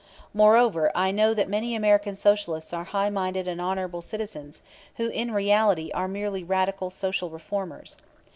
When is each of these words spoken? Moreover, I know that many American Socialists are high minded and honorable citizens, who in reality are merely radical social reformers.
Moreover, 0.33 0.91
I 0.95 1.11
know 1.11 1.35
that 1.35 1.47
many 1.47 1.75
American 1.75 2.15
Socialists 2.15 2.73
are 2.73 2.85
high 2.85 3.11
minded 3.11 3.47
and 3.47 3.61
honorable 3.61 4.01
citizens, 4.01 4.63
who 4.95 5.09
in 5.09 5.31
reality 5.31 5.91
are 5.93 6.07
merely 6.07 6.43
radical 6.43 6.89
social 6.89 7.29
reformers. 7.29 7.95